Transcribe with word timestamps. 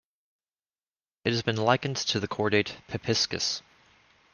It 1.25 1.29
has 1.31 1.43
been 1.43 1.57
likened 1.57 1.97
to 1.97 2.19
the 2.19 2.27
chordate 2.27 2.71
"Pipiscus". 2.87 3.61